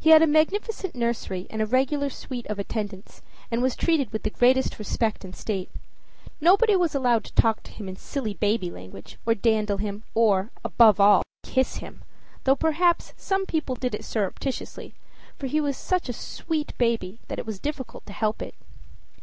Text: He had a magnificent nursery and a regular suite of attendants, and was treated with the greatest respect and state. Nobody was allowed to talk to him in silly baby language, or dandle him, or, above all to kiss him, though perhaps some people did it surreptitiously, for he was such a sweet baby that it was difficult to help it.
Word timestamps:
He 0.00 0.08
had 0.08 0.22
a 0.22 0.26
magnificent 0.26 0.94
nursery 0.94 1.46
and 1.50 1.60
a 1.60 1.66
regular 1.66 2.08
suite 2.08 2.46
of 2.46 2.58
attendants, 2.58 3.20
and 3.50 3.60
was 3.60 3.76
treated 3.76 4.10
with 4.14 4.22
the 4.22 4.30
greatest 4.30 4.78
respect 4.78 5.26
and 5.26 5.36
state. 5.36 5.68
Nobody 6.40 6.74
was 6.74 6.94
allowed 6.94 7.22
to 7.24 7.34
talk 7.34 7.62
to 7.64 7.70
him 7.72 7.86
in 7.86 7.96
silly 7.96 8.32
baby 8.32 8.70
language, 8.70 9.18
or 9.26 9.34
dandle 9.34 9.76
him, 9.76 10.04
or, 10.14 10.50
above 10.64 11.00
all 11.00 11.22
to 11.42 11.50
kiss 11.50 11.76
him, 11.84 12.02
though 12.44 12.56
perhaps 12.56 13.12
some 13.18 13.44
people 13.44 13.74
did 13.74 13.94
it 13.94 14.06
surreptitiously, 14.06 14.94
for 15.36 15.48
he 15.48 15.60
was 15.60 15.76
such 15.76 16.08
a 16.08 16.14
sweet 16.14 16.72
baby 16.78 17.20
that 17.28 17.38
it 17.38 17.44
was 17.44 17.60
difficult 17.60 18.06
to 18.06 18.12
help 18.14 18.40
it. 18.40 18.54